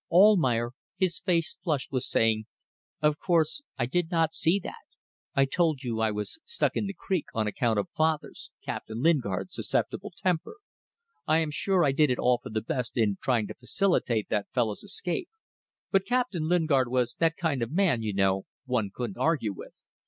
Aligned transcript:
Almayer, 0.11 0.71
his 0.97 1.19
face 1.19 1.59
flushed, 1.63 1.91
was 1.91 2.09
saying 2.09 2.47
"Of 3.03 3.19
course, 3.19 3.61
I 3.77 3.85
did 3.85 4.09
not 4.09 4.33
see 4.33 4.57
that. 4.63 4.81
I 5.35 5.45
told 5.45 5.83
you 5.83 5.99
I 5.99 6.09
was 6.09 6.39
stuck 6.43 6.75
in 6.75 6.87
the 6.87 6.95
creek 6.95 7.27
on 7.35 7.45
account 7.45 7.77
of 7.77 7.87
father's 7.95 8.49
Captain 8.63 9.03
Lingard's 9.03 9.53
susceptible 9.53 10.11
temper. 10.17 10.55
I 11.27 11.37
am 11.37 11.51
sure 11.51 11.85
I 11.85 11.91
did 11.91 12.09
it 12.09 12.17
all 12.17 12.39
for 12.41 12.49
the 12.49 12.61
best 12.63 12.97
in 12.97 13.19
trying 13.21 13.45
to 13.49 13.53
facilitate 13.53 14.29
the 14.29 14.45
fellow's 14.55 14.81
escape; 14.81 15.29
but 15.91 16.03
Captain 16.07 16.47
Lingard 16.47 16.87
was 16.87 17.13
that 17.19 17.37
kind 17.37 17.61
of 17.61 17.71
man 17.71 18.01
you 18.01 18.15
know 18.15 18.47
one 18.65 18.89
couldn't 18.91 19.19
argue 19.19 19.53
with. 19.53 19.73